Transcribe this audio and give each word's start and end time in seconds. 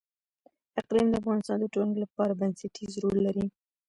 اقلیم 0.81 1.07
د 1.09 1.13
افغانستان 1.21 1.57
د 1.61 1.65
ټولنې 1.73 1.97
لپاره 2.03 2.37
بنسټيز 2.39 2.91
رول 3.03 3.17
لري. 3.27 3.45